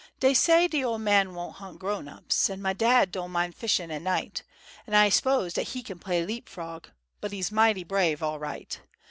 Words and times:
Dey 0.19 0.33
say 0.33 0.67
de 0.67 0.83
ol' 0.83 0.97
man 0.97 1.35
won' 1.35 1.53
hu't 1.53 1.77
grown 1.77 2.07
ups, 2.07 2.49
An' 2.49 2.59
mah 2.59 2.73
dad 2.73 3.11
don' 3.11 3.31
min' 3.31 3.51
fishin' 3.51 3.91
at 3.91 4.01
night; 4.01 4.41
An' 4.87 4.95
ah 4.95 5.09
s'pose 5.09 5.53
dat 5.53 5.67
he 5.67 5.83
kin 5.83 5.99
play 5.99 6.25
leap 6.25 6.49
frog— 6.49 6.89
But 7.19 7.31
he's 7.33 7.51
mighty 7.51 7.83
brave 7.83 8.23
all 8.23 8.39
right. 8.39 8.81